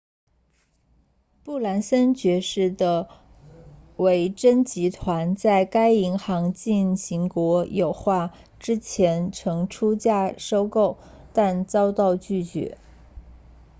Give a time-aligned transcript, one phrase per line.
[1.43, 3.09] 布兰森爵士 sir richard branson 的
[3.97, 10.97] 维珍集团 virgin group 在该银行进行国有化之前曾出价收购
[11.33, 12.79] 但遭到拒绝